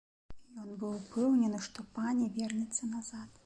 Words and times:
Ён 0.61 0.71
быў 0.83 0.95
упэўнены, 1.01 1.61
што 1.67 1.87
пані 2.01 2.33
вернецца 2.41 2.93
назад. 2.99 3.29